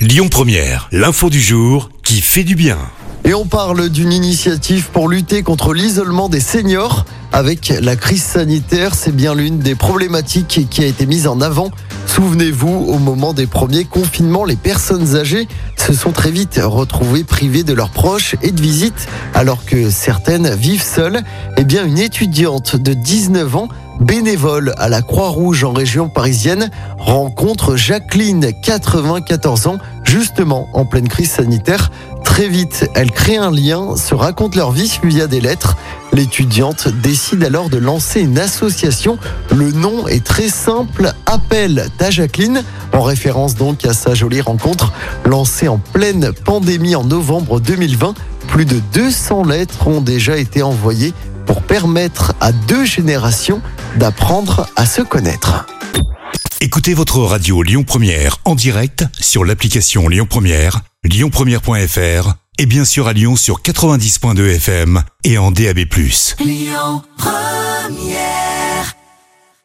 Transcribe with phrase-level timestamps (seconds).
[0.00, 2.78] Lyon Première, l'info du jour qui fait du bien.
[3.24, 7.04] Et on parle d'une initiative pour lutter contre l'isolement des seniors.
[7.32, 11.70] Avec la crise sanitaire, c'est bien l'une des problématiques qui a été mise en avant.
[12.06, 17.62] Souvenez-vous, au moment des premiers confinements, les personnes âgées se sont très vite retrouvées privées
[17.62, 21.20] de leurs proches et de visites, alors que certaines vivent seules.
[21.58, 23.68] Eh bien, une étudiante de 19 ans
[24.00, 31.30] bénévole à la Croix-Rouge en région parisienne, rencontre Jacqueline, 94 ans, justement en pleine crise
[31.30, 31.90] sanitaire.
[32.24, 35.76] Très vite, elle crée un lien, se raconte leur vie via des lettres.
[36.12, 39.18] L'étudiante décide alors de lancer une association.
[39.54, 44.92] Le nom est très simple, Appel ta Jacqueline, en référence donc à sa jolie rencontre
[45.24, 48.14] lancée en pleine pandémie en novembre 2020.
[48.50, 51.14] Plus de 200 lettres ont déjà été envoyées
[51.46, 53.62] pour permettre à deux générations
[53.96, 55.66] d'apprendre à se connaître.
[56.60, 63.06] Écoutez votre radio Lyon Première en direct sur l'application Lyon Première, lyonpremière.fr et bien sûr
[63.06, 65.78] à Lyon sur 90.2 FM et en DAB+.
[66.40, 67.49] Lyon Première